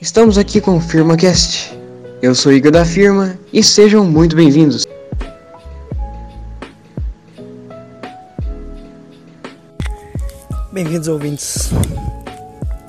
estamos 0.00 0.38
aqui 0.38 0.60
com 0.60 0.76
o 0.76 0.80
FirmaCast. 0.80 1.78
Eu 2.20 2.34
sou 2.34 2.52
Igor 2.52 2.72
da 2.72 2.84
Firma 2.84 3.38
e 3.52 3.62
sejam 3.62 4.04
muito 4.04 4.34
bem-vindos. 4.34 4.84
Bem-vindos, 10.72 11.08
ouvintes. 11.08 11.70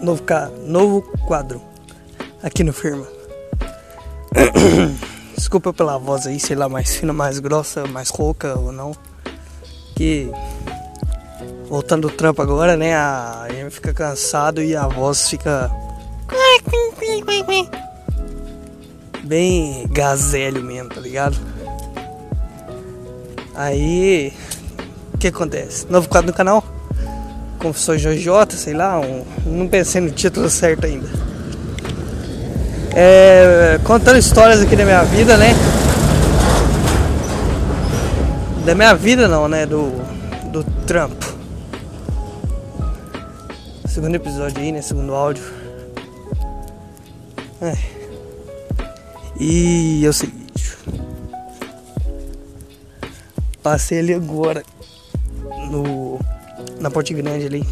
Novo, 0.02 0.24
ca... 0.24 0.50
Novo 0.66 1.02
quadro 1.28 1.62
aqui 2.42 2.64
no 2.64 2.74
Firma. 2.74 3.08
Desculpa 5.38 5.74
pela 5.74 5.98
voz 5.98 6.26
aí, 6.26 6.40
sei 6.40 6.56
lá, 6.56 6.68
mais 6.68 6.96
fina, 6.96 7.14
mais 7.14 7.40
grossa, 7.40 7.86
mais 7.86 8.10
rouca 8.10 8.58
ou 8.58 8.72
não. 8.72 8.96
Que 9.96 10.30
voltando 11.70 12.08
do 12.08 12.14
trampo 12.14 12.42
agora, 12.42 12.76
né? 12.76 12.96
A 12.96 13.48
gente 13.52 13.72
fica 13.72 13.94
cansado 13.94 14.62
e 14.62 14.76
a 14.76 14.88
voz 14.88 15.30
fica 15.30 15.72
bem 19.26 19.88
gazélio 19.90 20.64
mesmo, 20.64 20.90
tá 20.90 21.02
ligado? 21.02 21.36
Aí, 23.56 24.32
o 25.14 25.18
que 25.18 25.28
acontece? 25.28 25.88
Novo 25.90 26.08
quadro 26.08 26.32
no 26.32 26.38
canal? 26.38 26.64
Confissões 27.60 28.06
OJ, 28.06 28.28
sei 28.52 28.74
lá, 28.74 29.00
um, 29.00 29.26
não 29.46 29.68
pensei 29.68 30.00
no 30.00 30.12
título 30.12 30.50
certo 30.50 30.86
ainda. 30.86 31.08
É, 32.94 33.80
contando 33.84 34.18
histórias 34.18 34.62
aqui 34.62 34.76
da 34.76 34.86
minha 34.86 35.04
vida, 35.04 35.36
né? 35.38 35.54
Da 38.66 38.76
minha 38.76 38.94
vida 38.94 39.28
não, 39.28 39.48
né? 39.48 39.66
Do, 39.66 39.92
do 40.52 40.64
trampo. 40.86 41.26
Segundo 43.88 44.16
episódio 44.16 44.62
aí, 44.62 44.72
né? 44.72 44.82
Segundo 44.82 45.14
áudio. 45.14 45.65
É. 47.62 47.78
E 49.40 50.06
é 50.06 50.10
o 50.10 50.14
seguinte. 50.14 50.78
Passei 53.62 54.00
ali 54.00 54.14
agora 54.14 54.64
no 55.70 56.20
na 56.80 56.92
Ponte 56.92 57.14
Grande 57.14 57.46
ali. 57.46 57.66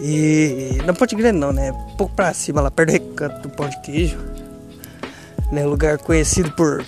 E 0.00 0.78
na 0.84 0.92
Ponte 0.92 1.16
Grande 1.16 1.38
não, 1.38 1.52
né? 1.52 1.72
Pouco 1.96 2.14
pra 2.14 2.34
cima, 2.34 2.60
lá 2.60 2.70
perto 2.70 2.90
do 2.90 2.92
recanto 2.92 3.48
do 3.48 3.48
Pão 3.48 3.68
de 3.68 3.80
Queijo. 3.80 4.18
Né? 5.50 5.64
Lugar 5.64 5.98
conhecido 5.98 6.50
por 6.52 6.84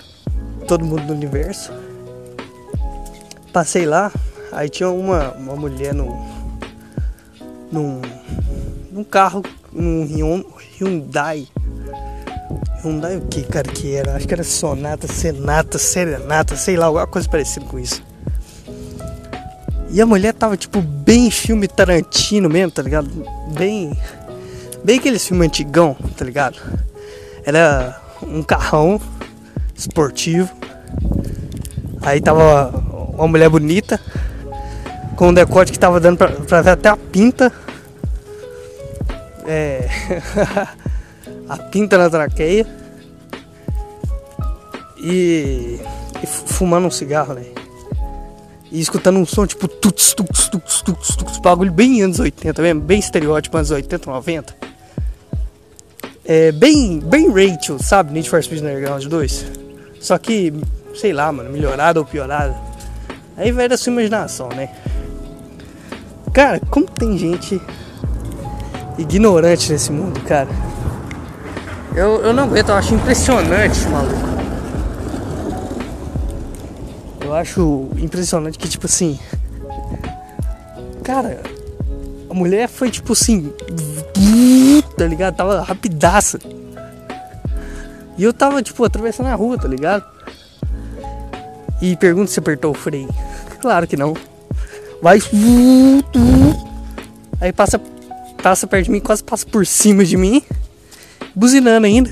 todo 0.67 0.85
mundo 0.85 1.07
do 1.07 1.13
universo. 1.15 1.73
Passei 3.53 3.87
lá, 3.87 4.13
aí 4.53 4.69
tinha 4.69 4.91
uma, 4.91 5.33
uma 5.33 5.57
mulher 5.57 5.95
no. 5.95 6.07
num. 7.73 8.03
num 8.93 9.05
carro, 9.05 9.43
num 9.81 10.53
Hyundai. 10.79 11.47
Hyundai 12.83 13.17
o 13.17 13.23
que, 13.23 13.43
cara, 13.43 13.69
que 13.69 13.95
era? 13.95 14.17
Acho 14.17 14.27
que 14.27 14.35
era 14.35 14.45
Sonata, 14.45 15.07
Senata, 15.09 15.79
Serenata, 15.79 16.57
sei 16.57 16.77
lá, 16.77 16.87
alguma 16.87 17.07
coisa 17.07 17.29
parecida 17.29 17.67
com 17.67 17.79
isso. 17.79 18.03
E 19.91 20.01
a 20.01 20.07
mulher 20.07 20.35
tava, 20.35 20.57
tipo, 20.57 20.81
bem 20.81 21.31
filme 21.31 21.67
Tarantino 21.67 22.49
mesmo, 22.49 22.71
tá 22.71 22.83
ligado? 22.83 23.09
Bem. 23.57 23.97
Bem 24.85 24.99
aqueles 24.99 25.27
filmes 25.27 25.49
antigão, 25.49 25.97
tá 26.17 26.25
ligado? 26.25 26.59
Era 27.45 27.99
um 28.23 28.43
carrão 28.43 29.01
esportivo. 29.75 30.51
Aí 32.03 32.21
tava 32.21 32.69
uma 33.15 33.27
mulher 33.27 33.49
bonita, 33.49 33.99
com 35.17 35.29
um 35.29 35.35
decote 35.35 35.73
que 35.73 35.79
tava 35.79 35.99
dando 35.99 36.19
pra, 36.19 36.29
pra 36.29 36.73
até 36.73 36.89
a 36.89 36.97
pinta. 36.97 37.53
É. 39.51 39.89
a 41.49 41.57
pinta 41.57 41.97
na 41.97 42.11
traqueia. 42.11 42.67
E. 44.99 45.81
e 46.23 46.27
fumando 46.27 46.87
um 46.87 46.91
cigarro, 46.91 47.33
né? 47.33 47.45
E 48.71 48.79
escutando 48.79 49.19
um 49.19 49.25
som 49.25 49.47
tipo 49.47 49.67
tuts, 49.67 50.13
tuts, 50.13 50.49
tuts, 50.49 50.83
tuts, 50.83 51.17
tuts, 51.17 51.39
bagulho 51.39 51.73
bem 51.73 52.03
anos 52.03 52.21
80 52.21 52.61
mesmo, 52.61 52.81
bem 52.83 52.99
estereótipo 52.99 53.57
anos 53.57 53.71
80, 53.71 54.11
90. 54.11 54.55
É 56.27 56.53
bem, 56.53 56.99
bem 56.99 57.31
Rachel, 57.31 57.79
sabe? 57.79 58.13
Need 58.13 58.29
for 58.29 58.43
Speed 58.43 58.61
Underground 58.61 59.07
2. 59.07 59.47
Só 59.99 60.19
que, 60.19 60.53
sei 60.95 61.15
lá, 61.15 61.33
mano, 61.33 61.51
melhorado 61.51 62.01
ou 62.01 62.05
piorado. 62.05 62.55
Aí 63.35 63.51
vai 63.51 63.67
da 63.67 63.79
sua 63.79 63.93
imaginação, 63.95 64.51
né? 64.51 64.69
Cara, 66.35 66.61
como 66.69 66.87
tem 66.87 67.17
gente 67.17 67.59
ignorante 68.99 69.73
nesse 69.73 69.91
mundo, 69.93 70.21
cara. 70.21 70.49
Eu, 71.95 72.21
eu 72.23 72.33
não 72.33 72.45
aguento, 72.45 72.69
eu 72.69 72.75
acho 72.75 72.95
impressionante, 72.95 73.81
maluco. 73.89 74.29
Eu 77.21 77.35
acho 77.35 77.89
impressionante 77.99 78.59
que, 78.59 78.69
tipo 78.69 78.87
assim. 78.87 79.19
Cara, 81.03 81.41
a 82.29 82.35
mulher 82.35 82.69
foi 82.69 82.91
tipo 82.91 83.13
assim. 83.13 83.53
Tá 84.97 85.07
ligado? 85.07 85.37
Tava 85.37 85.61
rapidaça. 85.63 86.39
E 88.17 88.25
eu 88.25 88.33
tava, 88.33 88.63
tipo, 88.63 88.83
atravessando 88.83 89.27
a 89.27 89.35
rua, 89.35 89.57
tá 89.57 89.69
ligado? 89.69 90.05
E 91.81 91.97
pergunta 91.97 92.31
se 92.31 92.41
apertou 92.41 92.73
o 92.73 92.75
freio. 92.75 93.09
Claro 93.61 93.87
que 93.87 93.97
não. 93.97 94.15
Vai. 95.01 95.21
Aí 97.41 97.53
passa, 97.53 97.81
passa 98.43 98.67
perto 98.67 98.87
de 98.87 98.91
mim, 98.91 99.01
quase 99.01 99.23
passa 99.23 99.47
por 99.47 99.67
cima 99.67 100.05
de 100.05 100.17
mim. 100.17 100.43
Buzinando 101.35 101.87
ainda. 101.87 102.11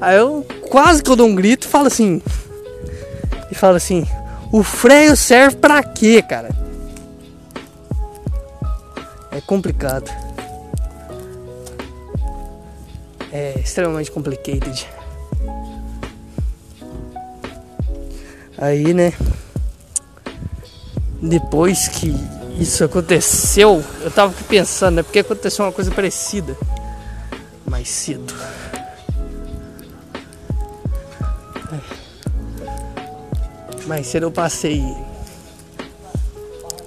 Aí 0.00 0.16
eu 0.16 0.46
quase 0.70 1.02
que 1.02 1.10
eu 1.10 1.16
dou 1.16 1.26
um 1.26 1.34
grito 1.34 1.66
e 1.66 1.70
falo 1.70 1.86
assim 1.86 2.20
e 3.50 3.54
fala 3.54 3.76
assim: 3.76 4.06
o 4.52 4.62
freio 4.62 5.16
serve 5.16 5.56
para 5.56 5.82
quê, 5.82 6.20
cara? 6.20 6.50
É 9.30 9.40
complicado. 9.40 10.10
É 13.32 13.58
extremamente 13.58 14.10
complicated. 14.10 14.86
Aí, 18.58 18.94
né? 18.94 19.12
Depois 21.20 21.88
que 21.88 22.14
isso 22.58 22.84
aconteceu, 22.84 23.82
eu 24.02 24.10
tava 24.10 24.32
pensando, 24.48 24.96
né? 24.96 25.02
Porque 25.02 25.18
aconteceu 25.18 25.64
uma 25.64 25.72
coisa 25.72 25.90
parecida 25.90 26.56
mais 27.66 27.88
cedo. 27.88 28.32
Mais 33.86 34.06
cedo 34.06 34.22
eu 34.24 34.30
passei 34.30 34.82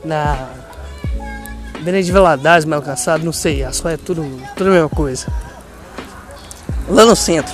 na 0.03 0.49
Benedito 1.81 2.13
Valadares, 2.13 2.65
mal 2.65 2.81
cansado, 2.81 3.23
não 3.23 3.33
sei, 3.33 3.63
a 3.63 3.71
sua 3.71 3.93
é 3.93 3.97
tudo, 3.97 4.25
tudo 4.55 4.69
a 4.69 4.73
mesma 4.73 4.89
coisa. 4.89 5.27
Lá 6.89 7.05
no 7.05 7.15
centro. 7.15 7.53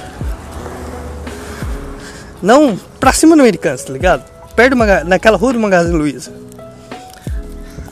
Não 2.41 2.77
pra 2.99 3.11
cima 3.11 3.35
do 3.35 3.41
americano, 3.41 3.77
tá 3.77 3.91
ligado? 3.91 4.23
Perto 4.55 4.75
do, 4.75 5.03
naquela 5.05 5.37
rua 5.37 5.53
do 5.53 5.59
Magazine 5.59 5.97
Luiza. 5.97 6.31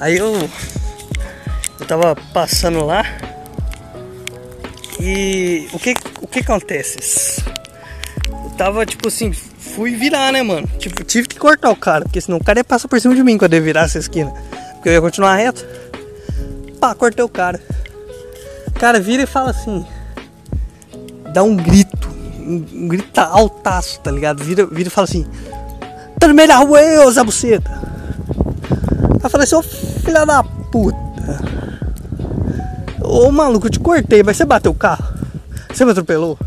Aí 0.01 0.17
eu. 0.17 0.50
Eu 1.79 1.85
tava 1.85 2.16
passando 2.34 2.84
lá. 2.84 3.06
E 5.00 5.67
o 5.72 5.79
que, 5.79 5.94
o 6.22 6.28
que 6.28 6.39
acontece? 6.39 7.44
Eu 8.28 8.50
tava 8.57 8.84
tipo 8.85 9.07
assim, 9.07 9.31
fui 9.31 9.95
virar, 9.95 10.31
né, 10.34 10.41
mano? 10.41 10.67
Tipo, 10.79 11.03
tive 11.03 11.28
que 11.28 11.38
cortar 11.38 11.69
o 11.69 11.75
cara, 11.75 12.06
porque 12.06 12.19
senão 12.19 12.39
o 12.39 12.44
cara 12.44 12.59
ia 12.59 12.63
passar 12.63 12.88
por 12.88 13.00
cima 13.00 13.13
de 13.16 13.23
mim 13.23 13.38
quando 13.38 13.53
eu 13.53 13.62
virar 13.62 13.84
essa 13.84 14.00
esquina. 14.00 14.31
Porque 14.73 14.89
eu 14.89 14.94
ia 14.94 15.01
continuar 15.01 15.35
reto. 15.35 15.63
Pá, 16.79 16.95
cortei 16.95 17.23
o 17.23 17.29
cara. 17.29 17.62
O 18.68 18.79
cara 18.79 19.00
vira 19.00 19.22
e 19.22 19.28
fala 19.28 19.51
assim. 19.51 19.85
Dá 21.31 21.44
um 21.44 21.56
grito. 21.56 22.09
Um, 22.39 22.65
um 22.74 22.88
grito 22.88 23.19
altaço, 23.19 24.00
tá 24.00 24.09
ligado? 24.09 24.44
Vira, 24.44 24.65
vira 24.65 24.89
e 24.89 24.92
fala 24.92 25.06
assim. 25.06 25.27
Tá 26.19 26.27
no 26.27 26.33
meio 26.33 26.47
da 26.47 26.57
rua 26.57 26.80
aí, 26.80 26.97
ô 26.97 27.12
Zé 27.12 27.24
Buceta. 27.24 27.91
Eu 29.23 29.29
falei 29.29 29.44
assim, 29.45 29.56
ô 29.56 29.62
filha 29.62 30.25
da 30.25 30.44
puta. 30.44 30.97
Ô 33.03 33.31
maluco, 33.31 33.68
eu 33.68 33.71
te 33.71 33.79
cortei, 33.79 34.23
mas 34.23 34.38
você 34.38 34.45
bateu 34.45 34.71
o 34.71 34.75
carro? 34.75 35.03
Você 35.71 35.85
me 35.85 35.91
atropelou? 35.91 36.38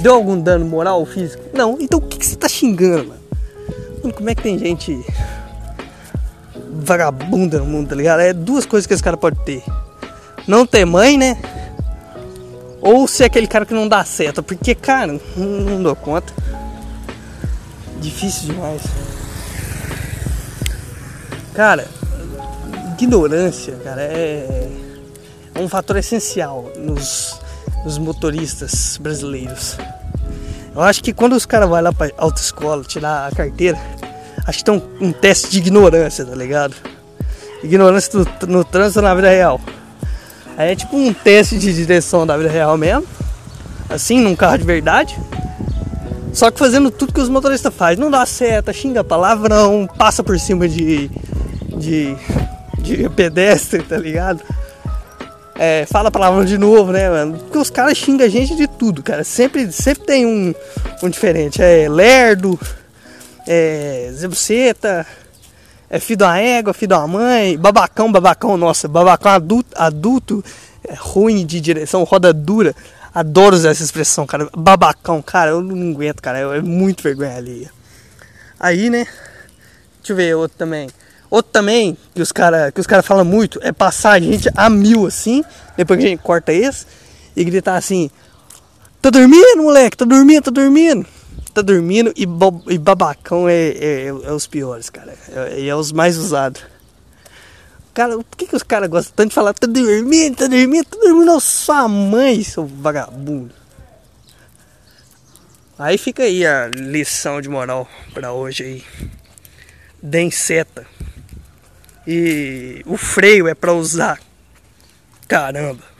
Deu 0.00 0.14
algum 0.14 0.38
dano 0.38 0.64
moral 0.64 1.00
ou 1.00 1.06
físico? 1.06 1.42
Não. 1.52 1.78
Então 1.80 1.98
o 1.98 2.02
que, 2.02 2.18
que 2.18 2.26
você 2.26 2.36
tá 2.36 2.48
xingando, 2.48 3.08
mano? 3.08 3.20
mano? 4.02 4.14
Como 4.14 4.30
é 4.30 4.34
que 4.34 4.42
tem 4.42 4.58
gente 4.58 5.04
vagabunda 6.72 7.58
no 7.58 7.66
mundo, 7.66 7.88
tá 7.88 7.94
ligado? 7.94 8.20
É 8.20 8.32
duas 8.32 8.66
coisas 8.66 8.86
que 8.86 8.94
esse 8.94 9.02
cara 9.02 9.16
pode 9.16 9.38
ter. 9.44 9.62
Não 10.46 10.66
ter 10.66 10.84
mãe, 10.84 11.16
né? 11.16 11.38
Ou 12.80 13.08
ser 13.08 13.24
aquele 13.24 13.46
cara 13.46 13.64
que 13.64 13.72
não 13.72 13.88
dá 13.88 14.04
certo. 14.04 14.42
Porque, 14.42 14.74
cara, 14.74 15.18
não, 15.36 15.46
não 15.46 15.82
dou 15.82 15.96
conta. 15.96 16.32
Difícil 18.00 18.52
demais. 18.52 18.82
Cara, 21.54 21.86
ignorância, 22.94 23.74
cara, 23.82 24.02
é, 24.02 24.68
é 25.54 25.60
um 25.60 25.68
fator 25.68 25.96
essencial 25.96 26.72
nos 26.76 27.38
os 27.84 27.98
motoristas 27.98 28.98
brasileiros. 29.00 29.76
Eu 30.74 30.80
acho 30.82 31.02
que 31.02 31.12
quando 31.12 31.34
os 31.34 31.44
caras 31.44 31.68
vão 31.68 31.80
lá 31.80 31.92
pra 31.92 32.10
autoescola 32.16 32.82
tirar 32.82 33.28
a 33.28 33.34
carteira, 33.34 33.78
acho 34.46 34.58
que 34.58 34.64
tem 34.64 34.74
um, 34.74 35.06
um 35.08 35.12
teste 35.12 35.50
de 35.50 35.58
ignorância, 35.58 36.24
tá 36.24 36.34
ligado? 36.34 36.74
Ignorância 37.62 38.18
no, 38.18 38.48
no 38.48 38.64
trânsito 38.64 39.02
na 39.02 39.14
vida 39.14 39.28
real. 39.28 39.60
Aí 40.56 40.72
é 40.72 40.76
tipo 40.76 40.96
um 40.96 41.12
teste 41.12 41.58
de 41.58 41.72
direção 41.72 42.26
da 42.26 42.36
vida 42.36 42.48
real 42.48 42.76
mesmo. 42.76 43.04
Assim, 43.88 44.20
num 44.20 44.34
carro 44.34 44.58
de 44.58 44.64
verdade. 44.64 45.16
Só 46.32 46.50
que 46.50 46.58
fazendo 46.58 46.90
tudo 46.90 47.12
que 47.12 47.20
os 47.20 47.28
motoristas 47.28 47.72
fazem. 47.72 48.02
Não 48.02 48.10
dá 48.10 48.24
seta, 48.26 48.72
xinga 48.72 49.04
palavrão, 49.04 49.88
passa 49.98 50.22
por 50.22 50.38
cima 50.38 50.68
de. 50.68 51.08
de. 51.76 52.16
De 52.84 53.08
pedestre, 53.08 53.82
tá 53.82 53.96
ligado? 53.96 54.42
É, 55.56 55.86
fala 55.90 56.10
palavrão 56.10 56.44
de 56.44 56.58
novo, 56.58 56.92
né, 56.92 57.08
mano? 57.08 57.38
Porque 57.38 57.58
os 57.58 57.70
caras 57.70 57.96
xingam 57.96 58.26
a 58.26 58.28
gente 58.28 58.54
de 58.54 58.66
tudo, 58.66 59.02
cara. 59.02 59.24
Sempre, 59.24 59.72
sempre 59.72 60.04
tem 60.04 60.26
um, 60.26 60.54
um 61.02 61.08
diferente. 61.08 61.62
É 61.62 61.88
lerdo, 61.88 62.58
é 63.46 64.10
zebuceta, 64.12 65.06
é 65.88 65.98
filho 65.98 66.18
da 66.18 66.38
égua, 66.38 66.74
filho 66.74 66.90
da 66.90 67.06
mãe, 67.06 67.56
babacão, 67.56 68.10
babacão, 68.10 68.56
nossa, 68.56 68.88
babacão 68.88 69.32
adulto, 69.32 69.70
adulto 69.76 70.44
é 70.86 70.94
ruim 70.94 71.46
de 71.46 71.60
direção, 71.60 72.04
roda 72.04 72.32
dura. 72.32 72.74
Adoro 73.14 73.54
usar 73.54 73.70
essa 73.70 73.82
expressão, 73.82 74.26
cara. 74.26 74.48
Babacão, 74.56 75.22
cara, 75.22 75.52
eu 75.52 75.62
não 75.62 75.92
aguento, 75.92 76.20
cara. 76.20 76.56
É 76.56 76.60
muito 76.60 77.02
vergonha 77.02 77.36
ali. 77.36 77.70
Aí, 78.58 78.90
né? 78.90 79.06
Deixa 79.98 80.12
eu 80.12 80.16
ver 80.16 80.34
outro 80.34 80.58
também. 80.58 80.90
Outro 81.34 81.50
também 81.50 81.98
que 82.14 82.22
os 82.22 82.30
caras 82.30 82.72
cara 82.86 83.02
falam 83.02 83.24
muito 83.24 83.58
é 83.60 83.72
passar 83.72 84.12
a 84.12 84.20
gente 84.20 84.48
a 84.54 84.70
mil 84.70 85.04
assim, 85.04 85.42
depois 85.76 85.98
que 85.98 86.06
a 86.06 86.08
gente 86.10 86.22
corta 86.22 86.52
esse, 86.52 86.86
e 87.34 87.42
gritar 87.42 87.74
assim: 87.74 88.08
Tá 89.02 89.10
dormindo, 89.10 89.64
moleque? 89.64 89.96
Tá 89.96 90.04
dormindo, 90.04 90.44
tá 90.44 90.52
dormindo? 90.52 91.04
Tá 91.52 91.60
dormindo 91.60 92.12
e, 92.16 92.22
e 92.72 92.78
babacão 92.78 93.48
é, 93.48 93.52
é, 93.52 94.06
é, 94.06 94.32
os 94.32 94.46
piores, 94.46 94.88
cara. 94.88 95.12
É, 95.28 95.66
é 95.66 95.74
os 95.74 95.90
mais 95.90 96.16
usados. 96.16 96.62
Cara, 97.92 98.16
por 98.16 98.36
que, 98.36 98.46
que 98.46 98.54
os 98.54 98.62
caras 98.62 98.88
gostam 98.88 99.12
tanto 99.16 99.30
de 99.30 99.34
falar 99.34 99.54
tá 99.54 99.66
dormindo, 99.66 100.36
tá 100.36 100.46
dormindo, 100.46 100.84
tá 100.84 100.96
dormindo? 101.00 101.24
Não, 101.24 101.40
sua 101.40 101.88
mãe, 101.88 102.44
seu 102.44 102.64
vagabundo. 102.64 103.52
Aí 105.76 105.98
fica 105.98 106.22
aí 106.22 106.46
a 106.46 106.68
lição 106.68 107.40
de 107.40 107.48
moral 107.48 107.88
pra 108.12 108.32
hoje 108.32 108.62
aí. 108.62 108.84
Den 110.00 110.30
seta. 110.30 110.86
E 112.06 112.82
o 112.84 112.96
freio 112.96 113.48
é 113.48 113.54
para 113.54 113.72
usar. 113.72 114.20
Caramba. 115.26 115.94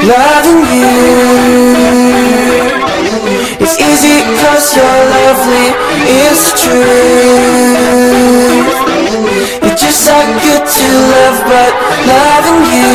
Loving 0.00 0.64
you 0.74 1.48
easy 3.80 4.22
cause 4.40 4.76
you're 4.76 4.84
lovely 4.84 5.66
It's 6.06 6.62
true 6.62 7.97
to 10.68 10.84
love, 10.84 11.40
but 11.48 11.72
loving 12.04 12.60
you 12.68 12.92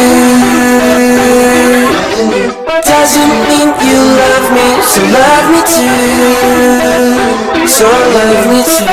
doesn't 2.86 3.34
mean 3.50 3.74
you 3.82 3.98
love 3.98 4.46
me. 4.54 4.78
So 4.86 5.02
love 5.10 5.50
me 5.50 5.58
too. 5.66 7.66
So 7.66 7.90
love 7.90 8.46
me 8.46 8.62
too. 8.62 8.86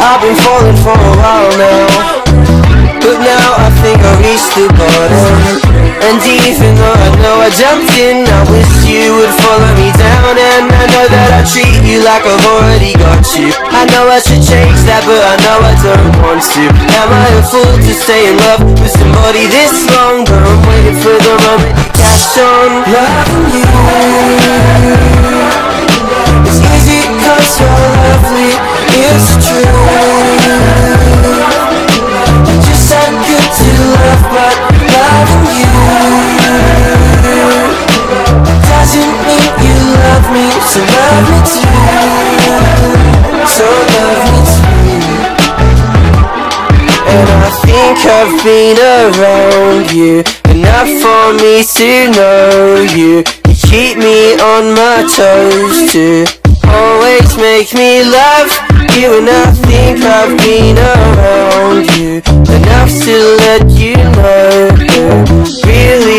I've 0.00 0.24
been 0.24 0.40
falling 0.40 0.80
for 0.80 0.96
a 0.96 1.12
while 1.20 1.52
now, 1.60 2.24
but 3.04 3.20
now 3.20 3.60
I 3.60 3.68
think 3.84 4.00
I 4.00 4.24
reached 4.24 4.56
the 4.56 4.72
bottom. 4.72 5.68
And 6.02 6.18
even 6.24 6.74
though 6.74 6.98
I 6.98 7.14
know 7.22 7.38
I 7.38 7.46
jumped 7.54 7.94
in 7.94 8.26
I 8.26 8.42
wish 8.50 8.66
you 8.82 9.14
would 9.14 9.30
follow 9.38 9.70
me 9.78 9.94
down 9.94 10.01
And 10.32 10.72
I 10.72 10.86
know 10.88 11.06
that 11.12 11.28
I 11.28 11.44
treat 11.44 11.76
you 11.84 12.00
like 12.00 12.24
I've 12.24 12.40
already 12.48 12.96
got 12.96 13.20
you. 13.36 13.52
I 13.52 13.84
know 13.92 14.08
I 14.08 14.16
should 14.16 14.40
change 14.40 14.80
that 14.88 15.04
but 15.04 15.20
I 15.20 15.36
know 15.44 15.60
I 15.60 15.74
don't 15.84 16.08
want 16.24 16.40
to. 16.56 16.64
Am 16.72 17.10
I 17.12 17.28
a 17.36 17.42
fool 17.44 17.68
to 17.68 17.92
stay 17.92 18.32
in 18.32 18.40
love 18.40 18.64
with 18.80 18.92
somebody 18.96 19.44
this 19.52 19.84
long? 19.92 20.24
But 20.24 20.40
I'm 20.40 20.60
waiting 20.64 20.96
for 21.04 21.12
the 21.12 21.36
moment 21.36 21.76
you 21.76 21.88
catch 21.92 22.40
on. 22.40 22.80
Loving 22.88 23.60
you. 23.60 23.68
It's 26.48 26.64
easy 26.64 27.12
cause 27.20 27.60
you're 27.60 28.01
And 47.22 47.30
I 47.30 47.50
think 47.62 47.98
I've 48.18 48.34
been 48.42 48.78
around 48.82 49.92
you 49.94 50.24
enough 50.50 50.90
for 51.02 51.24
me 51.38 51.62
to 51.78 52.10
know 52.10 52.82
you. 52.98 53.22
You 53.46 53.56
keep 53.70 53.96
me 53.96 54.34
on 54.42 54.74
my 54.74 55.06
toes 55.06 55.92
to 55.92 56.26
always 56.66 57.30
make 57.38 57.70
me 57.74 58.02
love 58.02 58.50
you. 58.98 59.22
And 59.22 59.28
I 59.30 59.46
think 59.70 60.02
I've 60.02 60.34
been 60.42 60.78
around 60.78 61.86
you 61.94 62.18
enough 62.58 62.90
to 63.06 63.16
let 63.46 63.70
you 63.70 63.94
know 64.18 64.74
who 64.82 65.06
really 65.62 66.11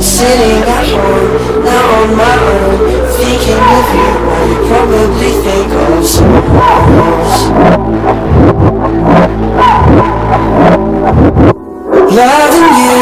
sitting 0.00 0.62
at 0.62 0.86
home 0.88 1.64
now 1.64 2.02
on 2.02 2.08
my 2.16 2.36
own, 2.52 2.78
thinking 3.16 3.60
of 3.76 3.86
you. 3.96 4.10
You 4.48 4.56
probably 4.68 5.32
think 5.44 5.70
of 5.72 6.04
someone 6.04 6.46
else. 6.56 7.38
Loving 12.16 12.74
you. 12.82 13.00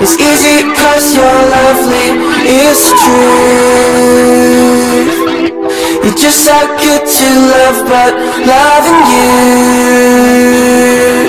It's 0.00 0.16
easy 0.18 0.56
cause 0.74 1.06
you're 1.16 1.42
lovely. 1.56 2.08
It's 2.46 2.84
true. 3.02 4.18
You're 6.04 6.16
just 6.16 6.40
so 6.44 6.58
good 6.78 7.04
to 7.06 7.26
love 7.52 7.78
But 7.88 8.14
loving 8.46 9.04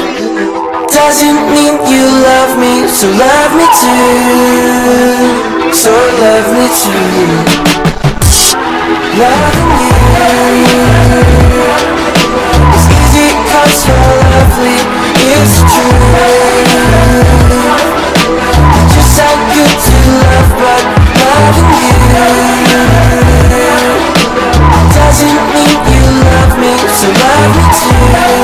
you 0.04 0.09
Doesn't 0.92 1.42
mean 1.52 1.74
you 1.86 2.06
love 2.06 2.58
me 2.58 2.88
So 2.88 3.08
love 3.10 3.52
me 3.56 3.66
too. 3.82 5.74
So 5.74 5.92
love 5.92 6.50
me 6.58 6.66
too. 6.82 7.70
Loving 9.20 9.72
you 9.80 9.94
It's 12.74 12.86
easy 12.98 13.28
cause 13.52 13.78
you're 13.88 14.14
lovely 14.34 14.80
It's 15.34 15.58
true. 15.70 16.00
You're 18.74 18.96
just 18.96 19.20
good 19.54 19.76
to 19.86 19.98
love 20.24 20.50
But 20.58 20.84
loving 21.22 21.74
you 21.86 22.20
Doesn't 24.98 25.42
mean 25.54 25.78
you 25.94 26.04
love 26.26 26.54
me 26.58 26.74
So 26.98 27.08
love 27.10 27.54
me 27.58 27.66
too 27.78 28.39